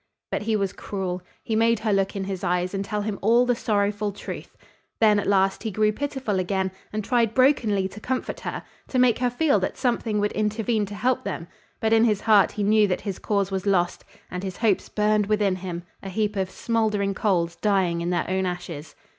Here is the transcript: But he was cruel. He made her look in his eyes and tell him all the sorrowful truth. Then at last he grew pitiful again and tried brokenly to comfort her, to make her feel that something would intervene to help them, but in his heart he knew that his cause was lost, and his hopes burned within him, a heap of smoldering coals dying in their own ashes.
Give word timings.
But 0.31 0.41
he 0.41 0.55
was 0.55 0.73
cruel. 0.73 1.21
He 1.43 1.55
made 1.55 1.77
her 1.81 1.93
look 1.93 2.15
in 2.15 2.23
his 2.23 2.43
eyes 2.43 2.73
and 2.73 2.83
tell 2.83 3.03
him 3.03 3.19
all 3.21 3.45
the 3.45 3.53
sorrowful 3.53 4.11
truth. 4.11 4.57
Then 4.99 5.19
at 5.19 5.27
last 5.27 5.61
he 5.61 5.69
grew 5.69 5.91
pitiful 5.91 6.39
again 6.39 6.71
and 6.91 7.03
tried 7.03 7.35
brokenly 7.35 7.87
to 7.89 7.99
comfort 7.99 8.39
her, 8.39 8.63
to 8.87 8.97
make 8.97 9.19
her 9.19 9.29
feel 9.29 9.59
that 9.59 9.77
something 9.77 10.19
would 10.19 10.31
intervene 10.31 10.87
to 10.87 10.95
help 10.95 11.23
them, 11.23 11.45
but 11.79 11.93
in 11.93 12.03
his 12.05 12.21
heart 12.21 12.53
he 12.53 12.63
knew 12.63 12.87
that 12.87 13.01
his 13.01 13.19
cause 13.19 13.51
was 13.51 13.67
lost, 13.67 14.03
and 14.31 14.41
his 14.41 14.57
hopes 14.57 14.89
burned 14.89 15.27
within 15.27 15.57
him, 15.57 15.83
a 16.01 16.09
heap 16.09 16.35
of 16.35 16.49
smoldering 16.49 17.13
coals 17.13 17.55
dying 17.57 18.01
in 18.01 18.09
their 18.09 18.27
own 18.27 18.47
ashes. 18.47 18.95